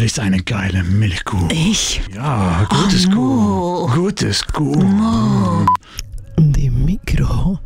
[0.00, 1.48] Wer ist eine geile Milchkuh?
[1.50, 2.00] Ich?
[2.14, 3.18] Ja, gutes Ah, Kuh.
[3.20, 3.86] Mo.
[3.94, 5.66] Gutes Kuh.
[6.38, 7.58] Die micro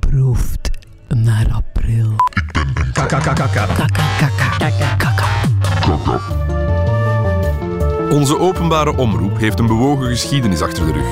[0.00, 0.70] proeft
[1.08, 2.16] naar april.
[2.94, 3.66] Kaka, kaka, kaka.
[3.76, 5.24] Kaka, kaka, kaka.
[8.10, 11.08] Onze openbare omroep heeft een bewogen geschiedenis achter de rug.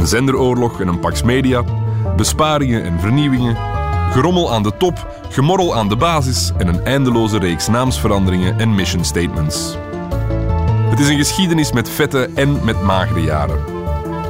[0.00, 1.64] Een zenderoorlog en een pax media,
[2.16, 3.56] besparingen en vernieuwingen,
[4.16, 9.04] gerommel aan de top, gemorrel aan de basis en een eindeloze reeks naamsveranderingen en mission
[9.04, 9.76] statements.
[10.90, 13.64] Het is een geschiedenis met vette en met magere jaren.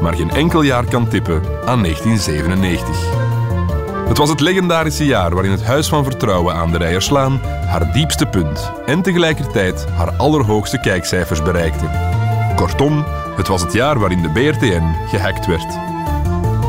[0.02, 2.96] Maar geen enkel jaar kan tippen aan 1997.
[4.08, 8.26] Het was het legendarische jaar waarin het Huis van Vertrouwen aan de Rijerslaan haar diepste
[8.26, 11.90] punt en tegelijkertijd haar allerhoogste kijkcijfers bereikte.
[12.56, 13.04] Kortom,
[13.36, 15.78] het was het jaar waarin de BRTN gehackt werd.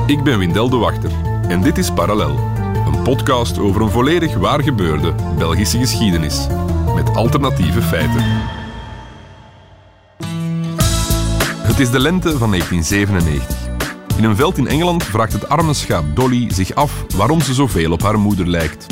[0.05, 1.11] Ik ben Windel de Wachter
[1.47, 2.56] en dit is Parallel,
[3.07, 6.47] podcast over een volledig waar gebeurde Belgische geschiedenis
[6.95, 8.23] met alternatieve feiten.
[11.61, 13.57] Het is de lente van 1997.
[14.17, 17.91] In een veld in Engeland vraagt het arme schaap Dolly zich af waarom ze zoveel
[17.91, 18.85] op haar moeder lijkt.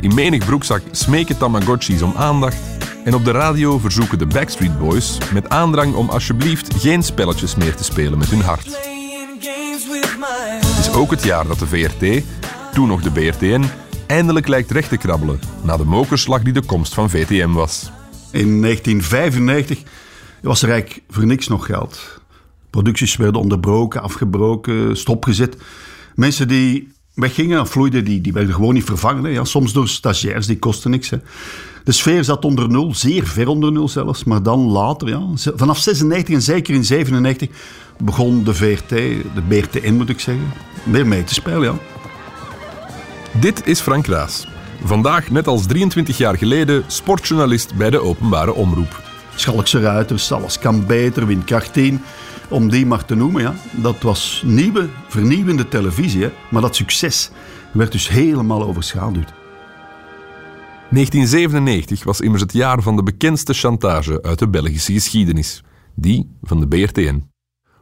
[0.00, 2.60] In menig broekzak smeken Tamagotchis om aandacht
[3.04, 7.74] en op de radio verzoeken de Backstreet Boys met aandrang om alsjeblieft geen spelletjes meer
[7.74, 8.96] te spelen met hun hart.
[10.60, 12.24] Het is ook het jaar dat de VRT,
[12.78, 13.64] toen nog de BRTN,
[14.06, 17.90] eindelijk lijkt recht te krabbelen na de mokerslag die de komst van VTM was.
[18.32, 19.82] In 1995
[20.42, 22.20] was er eigenlijk voor niks nog geld.
[22.70, 25.56] Producties werden onderbroken, afgebroken, stopgezet.
[26.14, 29.32] Mensen die weggingen, vloeiden, die, die werden gewoon niet vervangen.
[29.32, 31.10] Ja, soms door stagiairs, die kosten niks.
[31.10, 31.18] Hè.
[31.84, 34.24] De sfeer zat onder nul, zeer ver onder nul zelfs.
[34.24, 37.48] Maar dan later, ja, vanaf 96 en zeker in 97,
[38.02, 40.52] begon de VRT, de BRTN moet ik zeggen,
[40.84, 41.62] weer mee te spelen.
[41.62, 41.97] Ja.
[43.40, 44.46] Dit is Frank Raas.
[44.84, 49.02] Vandaag, net als 23 jaar geleden, sportjournalist bij de openbare omroep.
[49.34, 52.00] Schalkse Ruiters, Alles kan beter, Windkracht 10,
[52.48, 53.42] om die maar te noemen.
[53.42, 53.54] Ja.
[53.72, 56.30] Dat was nieuwe, vernieuwende televisie, hè.
[56.50, 57.30] maar dat succes
[57.72, 59.32] werd dus helemaal overschaduwd.
[60.90, 65.62] 1997 was immers het jaar van de bekendste chantage uit de Belgische geschiedenis.
[65.94, 67.30] Die van de BRTN.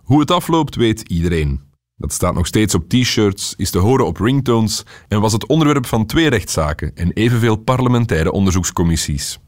[0.03, 1.66] Hoe het afloopt weet iedereen.
[1.98, 5.86] Dat staat nog steeds op t-shirts, is te horen op ringtones en was het onderwerp
[5.86, 9.38] van twee rechtszaken en evenveel parlementaire onderzoekscommissies.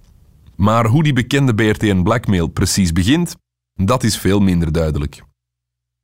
[0.56, 3.36] Maar hoe die bekende BRTN blackmail precies begint,
[3.74, 5.22] dat is veel minder duidelijk.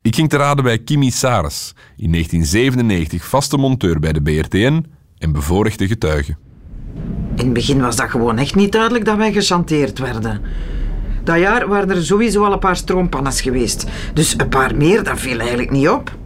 [0.03, 4.87] Ik ging te raden bij Kimi Sares, in 1997 vaste monteur bij de BRTN
[5.19, 6.37] en bevoorrechte getuige.
[7.37, 10.41] In het begin was dat gewoon echt niet duidelijk dat wij gechanteerd werden.
[11.23, 13.87] Dat jaar waren er sowieso al een paar stroompannes geweest.
[14.15, 16.17] Dus een paar meer, dat viel eigenlijk niet op.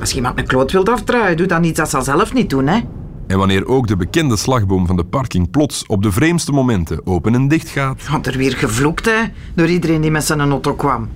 [0.00, 2.66] Als je iemand een kloot wilt afdraaien, doe dan iets dat ze zelf niet doen,
[2.66, 2.80] hè.
[3.26, 7.34] En wanneer ook de bekende slagboom van de parking plots op de vreemdste momenten open
[7.34, 9.22] en dicht gaat, Had er weer gevloekt, hè,
[9.54, 11.08] door iedereen die met zijn auto kwam.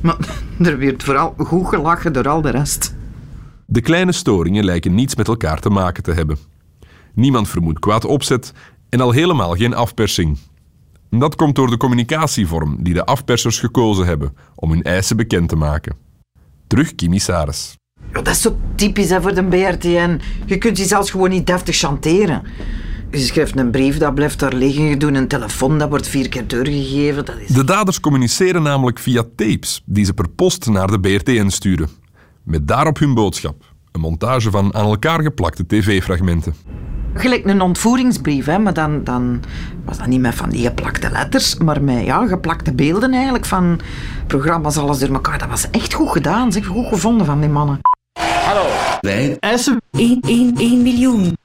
[0.00, 0.16] Maar
[0.68, 2.94] er werd vooral goed gelachen door al de rest.
[3.66, 6.38] de kleine storingen lijken niets met elkaar te maken te hebben.
[7.14, 8.52] Niemand vermoedt kwaad opzet
[8.88, 10.38] en al helemaal geen afpersing.
[11.10, 15.56] Dat komt door de communicatievorm die de afpersers gekozen hebben om hun eisen bekend te
[15.56, 15.96] maken.
[16.66, 17.76] Terug Kimi Sares.
[18.12, 20.20] Ja, dat is zo typisch hè, voor de BRTN.
[20.46, 22.42] Je kunt je zelfs gewoon niet deftig chanteren.
[23.10, 24.84] Je schrijft een brief, dat blijft daar liggen.
[24.84, 27.24] Je doet een telefoon, dat wordt vier keer doorgegeven.
[27.24, 27.48] Dat is...
[27.48, 31.88] De daders communiceren namelijk via tapes die ze per post naar de BRTN sturen.
[32.42, 33.64] Met daarop hun boodschap.
[33.92, 36.54] Een montage van aan elkaar geplakte tv-fragmenten.
[37.14, 39.42] Gelijk een ontvoeringsbrief, hè, maar dan, dan
[39.84, 43.80] was dat niet met van die geplakte letters, maar met ja, geplakte beelden eigenlijk van
[44.26, 45.38] programma's, alles door elkaar.
[45.38, 47.80] Dat was echt goed gedaan, zeg, goed gevonden van die mannen.
[49.02, 51.36] Wij, Essen 1, 1, 1 miljoen.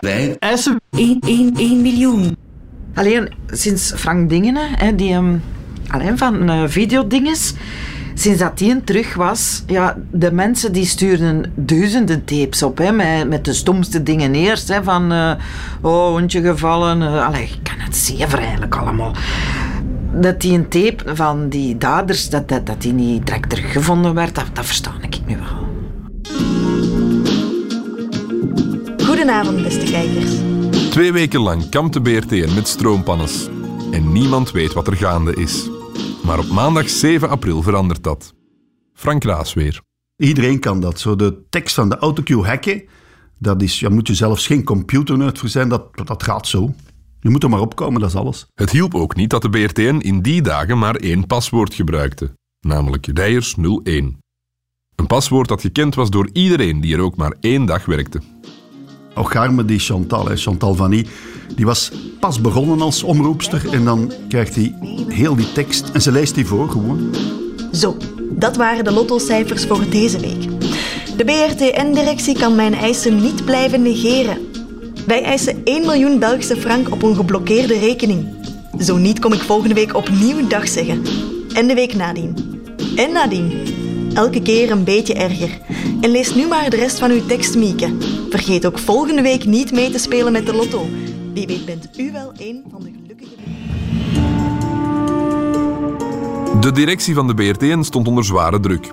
[0.00, 2.36] wij, Essen 1, 1, 1 miljoen.
[2.94, 5.42] Alleen sinds Frank Dingene, hè, die um,
[5.88, 7.54] alleen van uh, videodinges,
[8.14, 12.92] sinds dat die een terug was, ja, de mensen die stuurden duizenden tapes op, hè,
[12.92, 15.32] met, met de stomste dingen eerst, hè, van eh,
[15.80, 19.12] oh, hondje gevallen, eh, allee, ik kan het zeven eigenlijk allemaal.
[20.14, 24.34] Dat die een tape van die daders, dat, dat, dat die niet direct teruggevonden werd,
[24.34, 25.61] dat, dat versta ik nu wel.
[29.22, 30.30] Goedenavond, beste kijkers.
[30.90, 33.48] Twee weken lang kampt de BRTN met stroompannes.
[33.90, 35.68] En niemand weet wat er gaande is.
[36.24, 38.34] Maar op maandag 7 april verandert dat.
[38.94, 39.80] Frank Raas weer.
[40.16, 41.00] Iedereen kan dat.
[41.00, 42.82] Zo de tekst van de autocue hacken,
[43.38, 46.74] dat is, ja, moet je zelfs geen computer voor zijn, dat, dat gaat zo.
[47.20, 48.46] Je moet er maar opkomen, dat is alles.
[48.54, 52.34] Het hielp ook niet dat de BRTN in die dagen maar één paswoord gebruikte.
[52.60, 54.18] Namelijk Rijers 01.
[54.96, 58.20] Een paswoord dat gekend was door iedereen die er ook maar één dag werkte.
[59.14, 61.06] Ocharme die Chantal, Chantal Vanny,
[61.54, 64.74] Die was pas begonnen als omroepster en dan krijgt hij
[65.08, 67.14] heel die tekst en ze leest die voor gewoon.
[67.72, 67.96] Zo,
[68.30, 70.42] dat waren de lottocijfers voor deze week.
[71.16, 74.38] De BRTN-directie kan mijn eisen niet blijven negeren.
[75.06, 78.26] Wij eisen 1 miljoen Belgische frank op een geblokkeerde rekening.
[78.78, 81.02] Zo niet kom ik volgende week opnieuw dag zeggen.
[81.54, 82.36] En de week nadien.
[82.96, 83.52] En nadien.
[84.14, 85.60] Elke keer een beetje erger.
[86.00, 87.90] En lees nu maar de rest van uw tekst, Mieke.
[88.32, 90.86] Vergeet ook volgende week niet mee te spelen met de lotto.
[91.34, 93.30] Wie weet bent u wel een van de gelukkige...
[96.60, 98.92] De directie van de BRTN stond onder zware druk.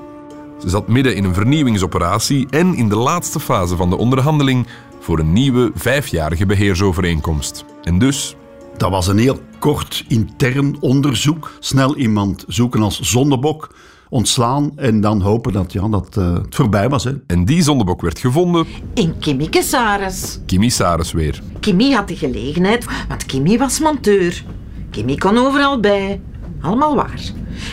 [0.61, 4.67] Ze zat midden in een vernieuwingsoperatie en in de laatste fase van de onderhandeling
[4.99, 7.65] voor een nieuwe vijfjarige beheersovereenkomst.
[7.83, 8.35] En dus
[8.77, 11.51] Dat was een heel kort intern onderzoek.
[11.59, 13.69] Snel iemand zoeken als zondebok,
[14.09, 17.03] ontslaan en dan hopen dat, ja, dat eh, het voorbij was.
[17.03, 17.11] Hè.
[17.27, 20.39] En die zondebok werd gevonden, In Kimmike Saris.
[20.45, 21.41] Kimmy Saris weer.
[21.59, 24.43] Kimmy had de gelegenheid, want Kimmy was monteur.
[24.89, 26.21] Kimmy kon overal bij.
[26.61, 27.21] Allemaal waar.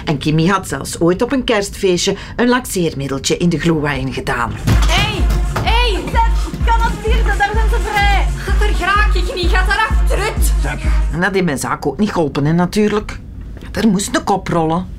[0.04, 4.52] En Kimmy had zelfs ooit op een kerstfeestje een laxeermiddeltje in de gloewijn gedaan.
[4.88, 5.22] Hé,
[5.62, 6.02] hé,
[6.64, 8.26] kan het vierde, daar zijn ze vrij.
[8.58, 10.52] Daar raak ik niet, ga daar achteruit.
[11.12, 13.20] En dat heeft mijn zaak ook niet geholpen, hè, natuurlijk.
[13.72, 14.95] Er moest een kop rollen.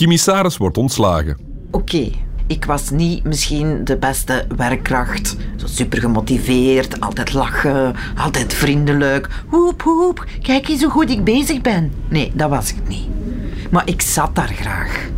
[0.00, 1.38] Kimmy Saris wordt ontslagen.
[1.70, 2.10] Oké,
[2.46, 5.36] ik was niet misschien de beste werkkracht.
[5.56, 9.28] Zo super gemotiveerd, altijd lachen, altijd vriendelijk.
[9.46, 11.92] Hoep, hoep, kijk eens hoe goed ik bezig ben.
[12.08, 13.06] Nee, dat was ik niet.
[13.70, 15.08] Maar ik zat daar graag.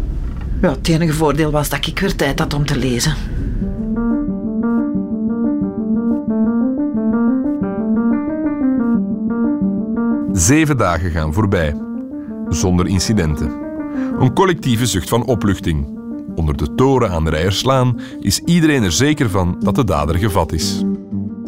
[0.62, 3.14] Ja, het enige voordeel was dat ik weer tijd had om te lezen.
[10.32, 11.76] Zeven dagen gaan voorbij.
[12.49, 13.72] Zonder incidenten.
[14.19, 16.00] Een collectieve zucht van opluchting.
[16.35, 20.53] Onder de toren aan de Rijerslaan is iedereen er zeker van dat de dader gevat
[20.53, 20.83] is.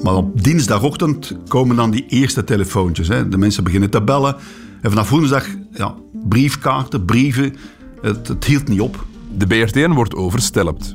[0.03, 3.09] Maar op dinsdagochtend komen dan die eerste telefoontjes.
[3.09, 3.29] Hè.
[3.29, 4.37] De mensen beginnen te bellen.
[4.81, 5.95] En vanaf woensdag, ja,
[6.29, 7.55] briefkaarten, brieven.
[8.01, 9.07] Het, het hield niet op.
[9.37, 10.95] De BRTN wordt overstelpt.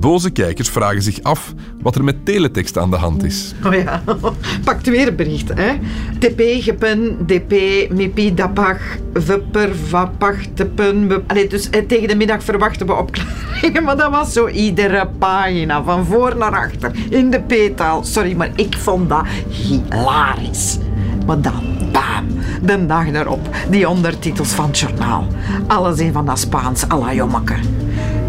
[0.00, 3.54] Boze kijkers vragen zich af wat er met teletext aan de hand is.
[3.64, 4.02] Oh ja,
[4.64, 5.72] pakt weer een bericht, hè.
[6.18, 7.52] TP, gepen, DP,
[7.90, 8.78] mipi, dapag,
[9.14, 11.24] vupper, vapag, tepen.
[11.26, 15.82] Allee, dus eh, tegen de middag verwachten we opklaringen, maar dat was zo iedere pagina,
[15.82, 18.04] van voor naar achter, in de p-taal.
[18.04, 20.78] Sorry, maar ik vond dat hilarisch.
[21.26, 21.62] Maar dan,
[21.92, 22.26] bam,
[22.62, 25.26] de dag daarop, die ondertitels van het journaal.
[25.66, 27.12] Alles in van dat Spaans à la.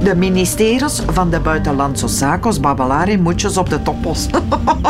[0.05, 4.27] De ministeries van de buitenlandse zaken babbelaar in moedjes op de toppos.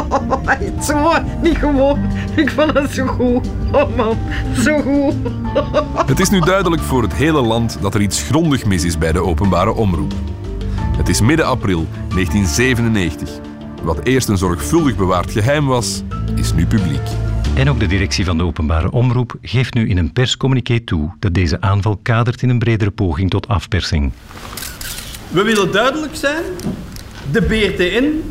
[0.88, 2.00] Zo, niet gewoon.
[2.36, 3.48] Ik vond het zo goed.
[3.72, 4.18] Oh man,
[4.58, 5.14] zo goed.
[6.12, 9.12] Het is nu duidelijk voor het hele land dat er iets grondig mis is bij
[9.12, 10.14] de openbare omroep.
[10.98, 13.30] Het is midden april 1997.
[13.84, 16.04] Wat eerst een zorgvuldig bewaard geheim was,
[16.36, 17.08] is nu publiek.
[17.56, 21.34] En ook de directie van de openbare omroep geeft nu in een perscommuniqué toe dat
[21.34, 24.12] deze aanval kadert in een bredere poging tot afpersing.
[25.30, 26.44] We willen duidelijk zijn.
[27.32, 28.24] De BRTN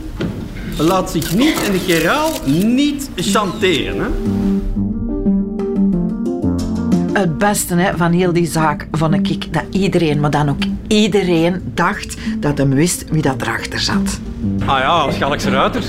[0.83, 2.31] laat zich niet, en ik herhaal,
[2.65, 3.99] niet chanteren.
[3.99, 4.07] Hè?
[7.21, 11.63] Het beste hè, van heel die zaak vond ik dat iedereen, maar dan ook iedereen,
[11.75, 14.21] dacht dat hem wist wie dat erachter zat.
[14.67, 15.87] Ah ja, Schalkse Ruiters.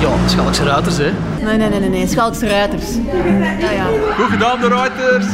[0.00, 1.10] Ja, Schalkse Ruiters, hè.
[1.42, 2.06] Nee, nee, nee, nee, nee.
[2.06, 2.84] Schalkse ruiters.
[3.60, 3.86] Ja, ja.
[4.18, 5.26] Goed gedaan, de Ruiters.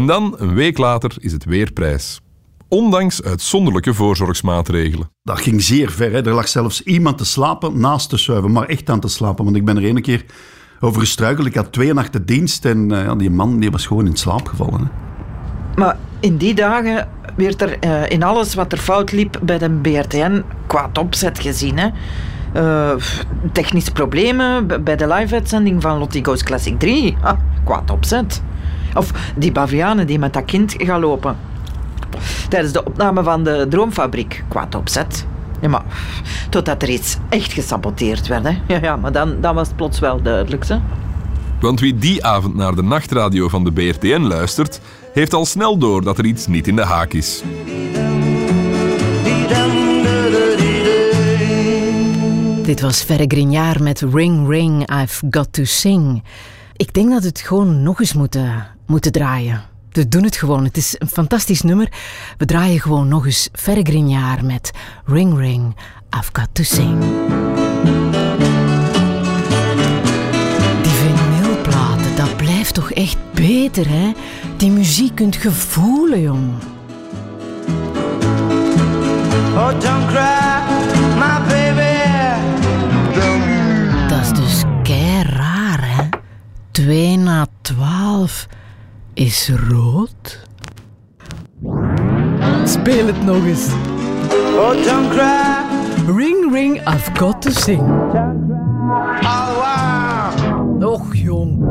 [0.00, 2.20] En dan, een week later, is het weer prijs.
[2.68, 5.10] Ondanks uitzonderlijke voorzorgsmaatregelen.
[5.22, 6.12] Dat ging zeer ver.
[6.12, 6.26] Hè.
[6.26, 9.44] Er lag zelfs iemand te slapen naast de zuiver, maar echt aan te slapen.
[9.44, 10.24] Want ik ben er ene keer
[10.80, 11.46] over gestruikeld.
[11.46, 14.48] Ik had twee nachten dienst en eh, ja, die man die was gewoon in slaap
[14.48, 14.80] gevallen.
[14.80, 14.86] Hè.
[15.80, 19.70] Maar in die dagen werd er eh, in alles wat er fout liep bij de
[19.70, 21.78] BRTN kwaad opzet gezien.
[21.78, 21.88] Hè.
[22.52, 22.96] Eh,
[23.52, 27.16] technische problemen bij de live-uitzending van Lottie Goes Classic 3.
[27.22, 28.42] Ah, kwaad opzet.
[28.94, 31.36] Of die bavianen die met dat kind gaan lopen.
[32.48, 34.44] Tijdens de opname van de Droomfabriek.
[34.48, 35.26] Kwaad opzet.
[35.60, 35.82] Ja, maar
[36.50, 38.44] totdat er iets echt gesaboteerd werd.
[38.44, 38.58] Hè.
[38.66, 40.66] Ja, ja, maar dan, dan was het plots wel duidelijk.
[40.66, 40.78] Hè.
[41.60, 44.80] Want wie die avond naar de nachtradio van de BRTN luistert,
[45.12, 47.42] heeft al snel door dat er iets niet in de haak is.
[52.62, 56.22] Dit was Verre Grignard met Ring Ring, I've Got to Sing.
[56.76, 59.62] Ik denk dat we het gewoon nog eens moeten, moeten draaien.
[59.90, 60.64] We doen het gewoon.
[60.64, 61.88] Het is een fantastisch nummer.
[62.36, 64.70] We draaien gewoon nog eens Verre Grignard met
[65.04, 65.76] Ring Ring,
[66.16, 67.00] I've Got to Sing.
[70.82, 74.12] Die vinylplaten, dat blijft toch echt beter, hè?
[74.56, 76.52] Die muziek kunt je voelen, jong.
[79.54, 80.62] Oh, don't cry,
[81.18, 81.88] my baby.
[84.08, 84.68] Dat is de
[86.70, 88.46] 2 na 12
[89.20, 90.46] is rood.
[92.64, 93.66] Speel het nog eens.
[94.56, 95.64] Oh, don't cry.
[96.16, 97.80] Ring, ring, I've got to sing.
[100.82, 101.64] Och, jong.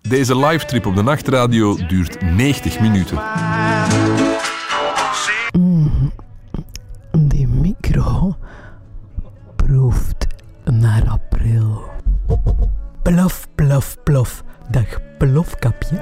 [0.00, 3.18] Deze live-trip op de nachtradio duurt 90 minuten.
[7.28, 8.36] Die micro
[9.56, 10.26] proeft
[10.64, 11.84] naar april.
[13.02, 14.44] Plof, plof, plof.
[14.70, 15.96] Dag, plofkapje.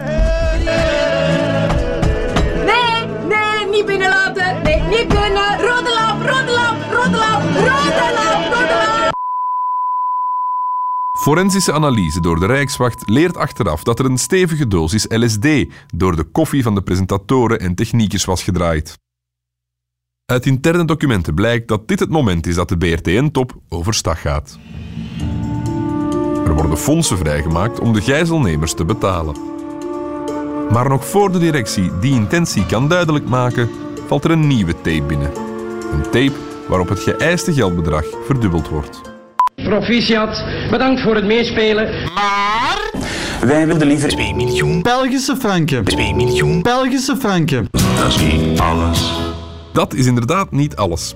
[2.65, 4.63] Nee, nee, niet binnenlaten.
[4.63, 5.59] Nee, niet binnen.
[5.61, 9.11] Rode lamp, rode lamp, rode lamp, rode lamp, rode lamp.
[11.19, 15.47] Forensische analyse door de Rijkswacht leert achteraf dat er een stevige dosis LSD
[15.95, 18.99] door de koffie van de presentatoren en techniekers was gedraaid.
[20.27, 24.59] Uit interne documenten blijkt dat dit het moment is dat de BRTN-top overstag gaat.
[26.53, 29.37] Er worden fondsen vrijgemaakt om de gijzelnemers te betalen.
[30.71, 33.71] Maar nog voor de directie die intentie kan duidelijk maken,
[34.07, 35.31] valt er een nieuwe tape binnen.
[35.93, 36.33] Een tape
[36.69, 39.01] waarop het geëiste geldbedrag verdubbeld wordt.
[39.55, 42.11] Proficiat, bedankt voor het meespelen.
[42.15, 42.91] Maar...
[43.41, 45.85] Wij wilden liever 2 miljoen Belgische franken.
[45.85, 46.63] 2 miljoen.
[46.63, 47.69] Belgische franken.
[47.71, 49.13] Dat is niet alles.
[49.73, 51.15] Dat is inderdaad niet alles.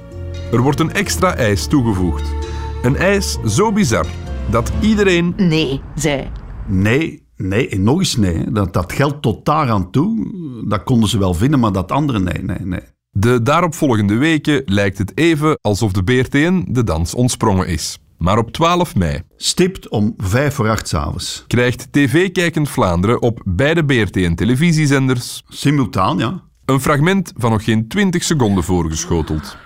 [0.52, 2.35] Er wordt een extra eis toegevoegd.
[2.83, 4.07] Een eis zo bizar
[4.50, 5.33] dat iedereen.
[5.37, 6.31] Nee, zei.
[6.67, 8.50] Nee, nee en nog eens nee.
[8.50, 10.35] Dat, dat geldt tot daar aan toe.
[10.69, 12.81] Dat konden ze wel vinden, maar dat andere nee, nee, nee.
[13.11, 17.99] De daaropvolgende weken lijkt het even alsof de BRTN de dans ontsprongen is.
[18.19, 21.45] Maar op 12 mei Stipt om vijf voor acht s'avonds.
[21.47, 26.43] krijgt TV-kijkend Vlaanderen op beide BRTN-televisiezenders Simultaan, ja.
[26.65, 29.57] een fragment van nog geen 20 seconden voorgeschoteld.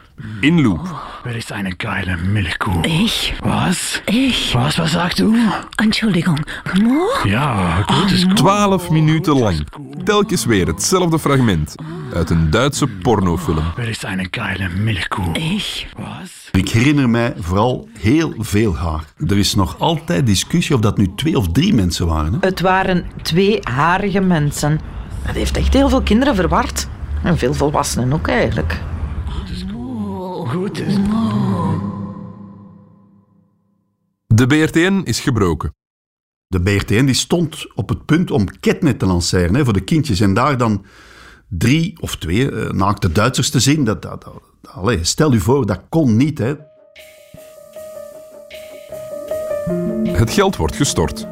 [0.40, 0.88] In loop.
[1.24, 2.82] Wer ist eine geile Milchkuh?
[2.84, 3.34] Ich?
[3.42, 4.02] Was?
[4.06, 4.54] Ich?
[4.54, 5.34] Was, was sagst du?
[5.76, 6.40] Entschuldigung.
[6.82, 7.06] Mo?
[7.24, 8.34] Ja, gutes Kuh.
[8.34, 9.66] 12 minuten lang.
[10.04, 11.74] Telkens weer hetzelfde fragment
[12.14, 13.64] uit een Duitse pornofilm.
[13.76, 15.36] Wer ist eine geile Milchkuh?
[15.36, 15.86] Ich?
[15.96, 16.48] Was?
[16.52, 19.04] Ik herinner mij vooral heel veel haar.
[19.26, 22.32] Er is nog altijd discussie of dat nu twee of drie mensen waren.
[22.32, 22.38] Hè?
[22.40, 24.80] Het waren twee harige mensen.
[25.26, 26.88] Dat heeft echt heel veel kinderen verward.
[27.22, 28.80] En veel volwassenen ook eigenlijk.
[30.50, 30.94] Gutes
[34.26, 35.74] De BRTN is gebroken.
[36.46, 40.20] De BRTN die stond op het punt om Ketnet te lanceren hè, voor de kindjes.
[40.20, 40.84] En daar dan
[41.48, 43.84] drie of twee eh, naakte Duitsers te zien.
[43.84, 44.42] Dat, dat, dat-
[44.74, 46.38] allee, stel u voor, dat kon niet.
[46.38, 46.54] Hè.
[50.12, 51.26] Het geld wordt gestort.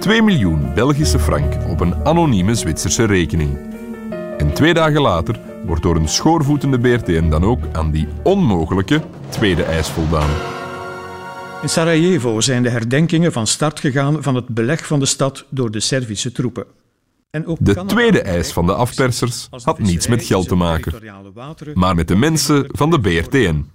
[0.00, 3.73] 2 miljoen Belgische frank op een anonieme Zwitserse rekening.
[4.54, 9.88] Twee dagen later wordt door een schoorvoetende BRTN dan ook aan die onmogelijke tweede eis
[9.88, 10.30] voldaan.
[11.62, 15.70] In Sarajevo zijn de herdenkingen van start gegaan van het beleg van de stad door
[15.70, 16.64] de Servische troepen.
[17.30, 20.92] En ook De tweede eis van de afpersers had niets met geld te maken,
[21.74, 23.70] maar met de mensen van de BRTN.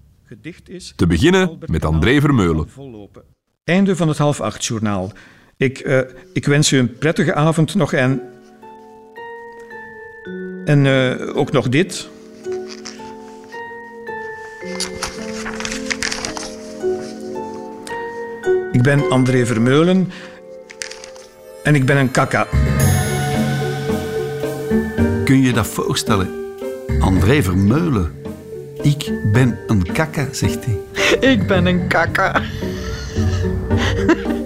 [0.96, 2.68] Te beginnen met André Vermeulen.
[3.64, 5.12] Einde van het half acht journaal.
[5.58, 6.00] Ik, eh,
[6.34, 8.22] ik wens u een prettige avond nog en.
[10.70, 12.10] En eh, ook nog dit.
[18.72, 20.12] Ik ben André Vermeulen
[21.64, 22.48] en ik ben een kaka.
[25.26, 26.30] Kun je dat voorstellen?
[27.00, 28.12] André Vermeulen.
[28.82, 30.78] Ik ben een kakka, zegt hij.
[31.30, 32.42] Ik ben een kakka.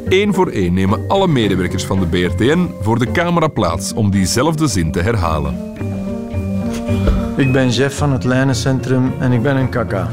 [0.09, 4.67] Eén voor één nemen alle medewerkers van de BRTN voor de camera plaats om diezelfde
[4.67, 5.71] zin te herhalen.
[7.43, 10.09] Ik ben chef van het lijnencentrum en ik ben een kaka.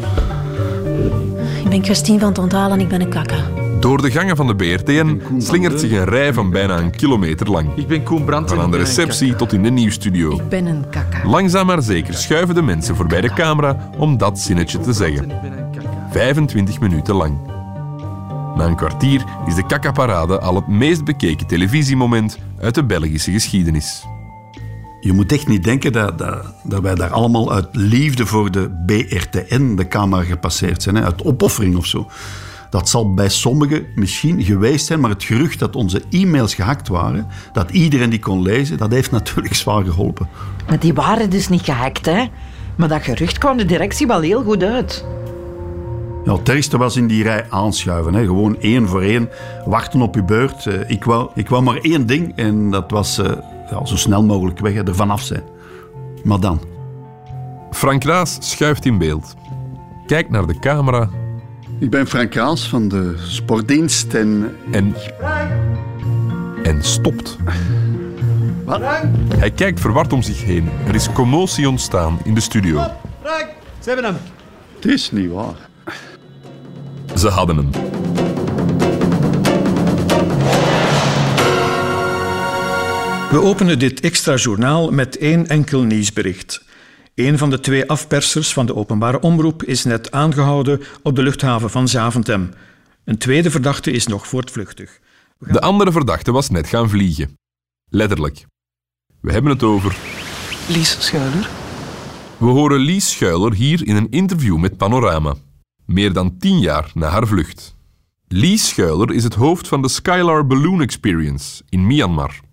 [1.64, 3.36] Ik ben Christine van Tontaal en ik ben een kaka.
[3.80, 7.76] Door de gangen van de BRTN slingert zich een rij van bijna een kilometer lang.
[7.76, 8.50] Ik ben Koen Brandt.
[8.50, 10.32] Van aan de receptie tot in de nieuwsstudio.
[10.32, 11.28] Ik ben een kaka.
[11.28, 15.32] Langzaam maar zeker schuiven de mensen voorbij de camera om dat zinnetje te zeggen.
[16.10, 17.38] 25 minuten lang.
[18.54, 24.04] Na een kwartier is de kakkaparade al het meest bekeken televisiemoment uit de Belgische geschiedenis.
[25.00, 28.70] Je moet echt niet denken dat, dat, dat wij daar allemaal uit liefde voor de
[28.86, 30.94] BRTN de camera gepasseerd zijn.
[30.94, 31.04] Hè?
[31.04, 32.06] Uit opoffering of zo.
[32.70, 37.26] Dat zal bij sommigen misschien geweest zijn, maar het gerucht dat onze e-mails gehackt waren,
[37.52, 40.28] dat iedereen die kon lezen, dat heeft natuurlijk zwaar geholpen.
[40.68, 42.24] Maar die waren dus niet gehackt, hè?
[42.76, 45.04] Maar dat gerucht kwam de directie wel heel goed uit.
[46.24, 48.14] Ja, het ergste was in die rij aanschuiven.
[48.14, 48.24] Hè.
[48.24, 49.28] Gewoon één voor één,
[49.64, 50.66] wachten op je beurt.
[50.66, 53.30] Eh, ik, wou, ik wou maar één ding en dat was eh,
[53.70, 55.42] ja, zo snel mogelijk weg, hè, er vanaf zijn.
[56.24, 56.60] Maar dan?
[57.70, 59.34] Frank Raas schuift in beeld.
[60.06, 61.10] Kijkt naar de camera
[61.78, 64.56] Ik ben Frank Raas van de sportdienst en...
[64.70, 64.94] En,
[66.62, 67.36] en stopt.
[69.38, 70.68] Hij kijkt verward om zich heen.
[70.86, 72.86] Er is commotie ontstaan in de studio.
[73.22, 73.48] Frank,
[73.78, 74.16] ze hebben hem.
[74.74, 75.68] Het is niet waar.
[77.14, 77.99] Ze hadden hem.
[83.30, 86.64] We openen dit extra journaal met één enkel nieuwsbericht.
[87.14, 91.70] Een van de twee afpersers van de openbare omroep is net aangehouden op de luchthaven
[91.70, 92.50] van Zaventem.
[93.04, 95.00] Een tweede verdachte is nog voortvluchtig.
[95.38, 97.38] De andere verdachte was net gaan vliegen.
[97.88, 98.46] Letterlijk.
[99.20, 99.96] We hebben het over...
[100.68, 101.48] Lies Schuiler.
[102.36, 105.34] We horen Lies Schuiler hier in een interview met Panorama.
[105.86, 107.76] Meer dan tien jaar na haar vlucht.
[108.28, 112.48] Lies Schuiler is het hoofd van de Skylar Balloon Experience in Myanmar.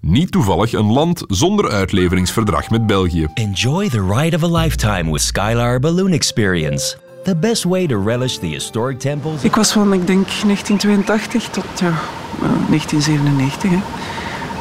[0.00, 3.26] Niet toevallig een land zonder uitleveringsverdrag met België.
[3.34, 6.96] Enjoy the ride of a lifetime with Skylar Balloon Experience.
[7.24, 9.44] The best way to relish the historic temples.
[9.44, 13.70] Ik was van, ik denk, 1982 tot ja, eh, 1997.
[13.70, 13.78] Hè.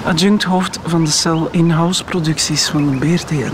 [0.10, 3.53] Adjunct hoofd van de cel in-house producties van de BRTN.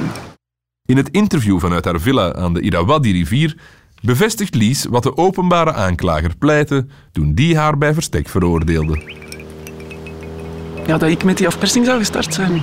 [0.85, 3.57] In het interview vanuit haar villa aan de Irrawaddy-rivier
[4.01, 9.22] bevestigt Lies wat de openbare aanklager pleitte toen die haar bij verstek veroordeelde.
[10.85, 12.61] Ja, dat ik met die afpersing zou gestart zijn.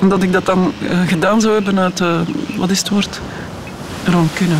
[0.00, 2.20] En dat ik dat dan eh, gedaan zou hebben uit, eh,
[2.56, 3.20] wat is het woord?
[4.04, 4.54] Rancune.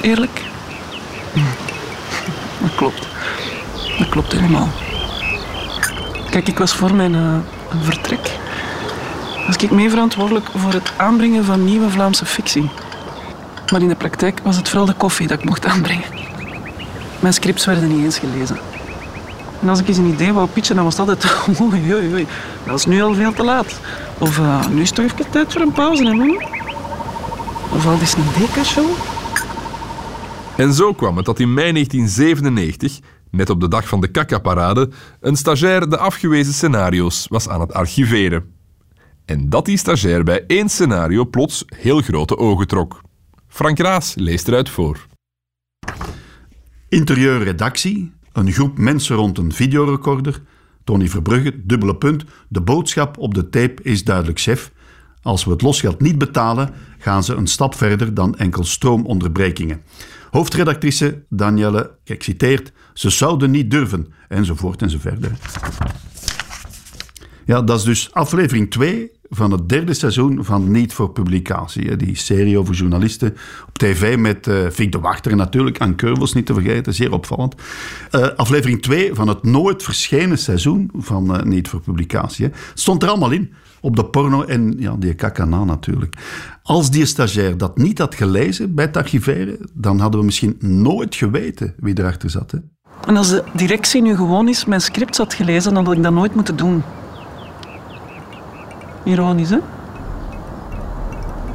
[0.00, 0.42] Eerlijk?
[1.32, 1.40] Hm.
[2.62, 3.08] Dat klopt.
[3.98, 4.68] Dat klopt helemaal.
[6.30, 7.34] Kijk, ik was voor mijn eh,
[7.82, 8.38] vertrek
[9.46, 12.70] was ik mee verantwoordelijk voor het aanbrengen van nieuwe Vlaamse fictie.
[13.72, 16.04] Maar in de praktijk was het vooral de koffie dat ik mocht aanbrengen.
[17.20, 18.58] Mijn scripts werden niet eens gelezen.
[19.60, 21.60] En als ik eens een idee wou pitchen, dan was het altijd...
[21.60, 22.26] Oei, oei, oei,
[22.66, 23.80] dat is nu al veel te laat.
[24.18, 26.42] Of eh, nu is toch even tijd voor een pauze, hè, man?
[27.72, 28.86] Of al is een deka-show.
[30.56, 32.98] En zo kwam het dat in mei 1997,
[33.30, 34.90] net op de dag van de Kaka-parade,
[35.20, 38.54] een stagiair de afgewezen scenario's was aan het archiveren.
[39.24, 43.00] En dat die stagiair bij één scenario plots heel grote ogen trok.
[43.48, 45.06] Frank Raas leest eruit voor.
[46.88, 50.42] Interieurredactie, een groep mensen rond een videorecorder,
[50.84, 54.70] Tony Verbrugge, dubbele punt, de boodschap op de tape is duidelijk, chef.
[55.22, 59.82] Als we het losgeld niet betalen, gaan ze een stap verder dan enkel stroomonderbrekingen.
[60.30, 65.32] Hoofdredactrice Danielle, kijk citeert, ze zouden niet durven, enzovoort enzoverder.
[67.44, 71.96] Ja, dat is dus aflevering 2 van het derde seizoen van Niet voor Publicatie.
[71.96, 73.36] Die serie over journalisten
[73.68, 77.54] op tv met eh Fink de Wachter natuurlijk Anne Keuvels niet te vergeten, zeer opvallend.
[78.10, 82.50] Eh, aflevering 2 van het nooit verschenen seizoen van eh, Niet voor Publicatie.
[82.74, 83.52] Stond er allemaal in.
[83.80, 86.16] Op de porno en ja, die kakana natuurlijk.
[86.62, 91.14] Als die stagiair dat niet had gelezen bij het archiveren, dan hadden we misschien nooit
[91.14, 92.50] geweten wie erachter zat.
[92.50, 92.58] Hè?
[93.06, 96.12] En als de directie nu gewoon eens mijn scripts had gelezen, dan had ik dat
[96.12, 96.82] nooit moeten doen.
[99.04, 99.58] Ironisch, hè?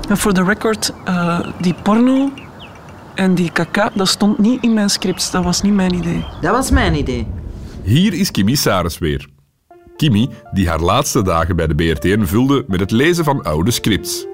[0.10, 2.32] En voor de record, eh, die porno
[3.16, 5.32] en die kaka, dat stond niet in mijn scripts.
[5.32, 6.26] Dat was niet mijn idee.
[6.42, 7.28] Dat was mijn idee.
[7.84, 9.28] Hier is Kimi Saris weer.
[9.98, 14.26] Kimi, die haar laatste dagen bij de BRTN vulde met het lezen van oude scripts.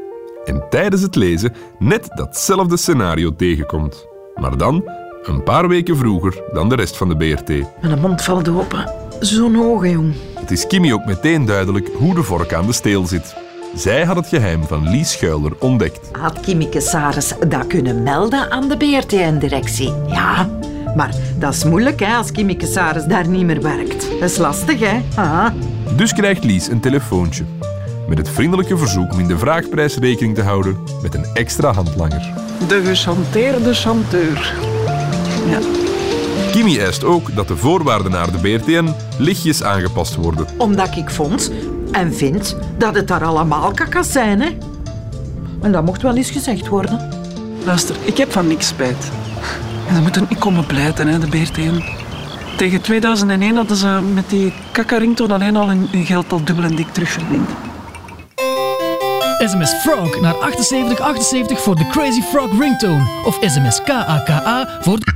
[0.45, 4.07] En tijdens het lezen net datzelfde scenario tegenkomt.
[4.35, 4.83] Maar dan
[5.23, 7.47] een paar weken vroeger dan de rest van de BRT.
[7.81, 8.91] Mijn mond valt open.
[9.19, 10.13] Zo'n hoge, jong.
[10.41, 13.35] Het is Kimi ook meteen duidelijk hoe de vork aan de steel zit.
[13.75, 16.09] Zij had het geheim van Lies Schuiler ontdekt.
[16.11, 19.93] Had Kimmike Saris dat kunnen melden aan de BRTN-directie?
[20.07, 20.49] Ja,
[20.95, 24.09] maar dat is moeilijk hè, als Kimmike Saris daar niet meer werkt.
[24.19, 25.01] Dat is lastig, hè?
[25.15, 25.47] Ah.
[25.95, 27.43] Dus krijgt Lies een telefoontje.
[28.07, 32.33] Met het vriendelijke verzoek om in de vraagprijs rekening te houden met een extra handlanger.
[32.67, 34.53] De gechanteerde chanteur.
[35.49, 35.80] Ja.
[36.51, 40.47] Kimi eist ook dat de voorwaarden naar de BRTN lichtjes aangepast worden.
[40.57, 41.51] Omdat ik vond
[41.91, 44.49] en vind dat het daar allemaal kakas zijn, hè?
[45.61, 47.09] En dat mocht wel eens gezegd worden.
[47.65, 49.11] Luister, ik heb van niks spijt.
[49.87, 51.83] En ze moeten niet komen pleiten, hè, de BRTN.
[52.57, 56.75] Tegen 2001 hadden ze met die kakka-ringtoon alleen al hun hun geld al dubbel en
[56.75, 57.49] dik terugverdiend.
[59.39, 63.07] SMS Frog naar 7878 voor de Crazy Frog ringtone.
[63.25, 65.10] Of SMS KAKA voor de...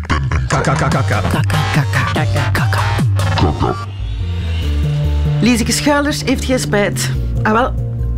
[5.42, 7.12] Lieseke Schuilers heeft geen spijt.
[7.44, 7.74] Ah wel,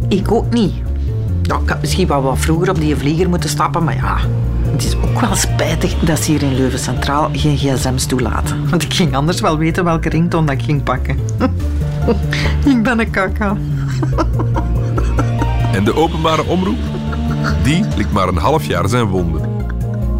[0.07, 0.73] ik ook niet.
[1.41, 4.17] Ja, ik had misschien wel wat vroeger op die vlieger moeten stappen, maar ja...
[4.71, 8.69] Het is ook wel spijtig dat ze hier in Leuven Centraal geen gsm's toelaten.
[8.69, 11.19] Want ik ging anders wel weten welke ringtoon dat ik ging pakken.
[12.65, 13.57] ik ben een kaka.
[15.73, 16.77] En de openbare omroep?
[17.63, 19.56] Die likt maar een half jaar zijn wonden.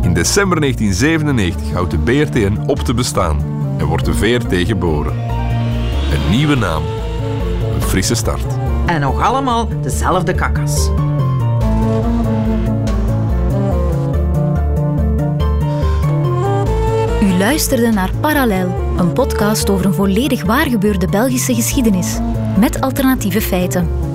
[0.08, 3.40] In december 1997 houdt de BRTN op te bestaan
[3.78, 5.14] en wordt de VRT geboren.
[6.30, 6.84] nieuwe naam,
[7.76, 8.58] een frisse start.
[8.86, 10.90] En nog allemaal dezelfde kakkas.
[17.22, 22.18] U luisterde naar Parallel, een podcast over een volledig waargebeurde Belgische geschiedenis,
[22.60, 24.07] met alternatieve feiten.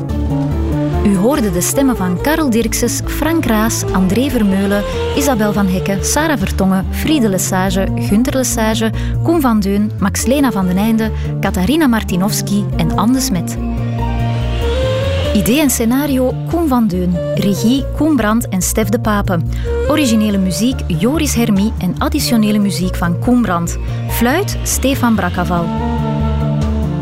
[1.04, 4.82] U hoorde de stemmen van Karel Dirkses, Frank Raas, André Vermeulen,
[5.16, 8.90] Isabel van Hekken, Sarah Vertongen, Friede Lesage, Gunter Lesage,
[9.22, 11.10] Koen van Deun, Max Lena van den Einde,
[11.40, 13.58] Katarina Martinovski en Anne Smet.
[15.34, 17.16] Idee en scenario Koen van Deun.
[17.34, 19.38] Regie Koen Brandt en Stef de Pape.
[19.88, 23.78] Originele muziek Joris Hermie en additionele muziek van Koen Brandt.
[24.08, 25.64] Fluit Stefan Brakaval.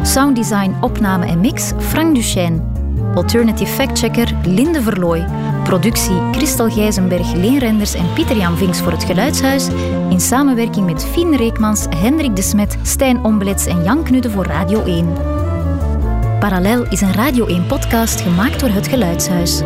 [0.02, 2.79] Sounddesign, opname en mix Frank Duchesne.
[3.14, 5.24] Alternative factchecker Linde Verlooy.
[5.64, 9.68] Productie Christel Gijzenberg, Leen Renders en Pieter-Jan Vinks voor het Geluidshuis.
[10.10, 14.84] In samenwerking met Fien Reekmans, Hendrik de Smet, Stijn Ombelets en Jan Knudde voor Radio
[14.84, 15.12] 1.
[16.40, 19.62] Parallel is een Radio 1-podcast gemaakt door het Geluidshuis.